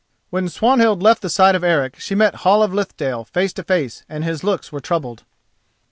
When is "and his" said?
4.09-4.43